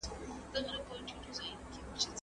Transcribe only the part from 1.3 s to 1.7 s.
ځې.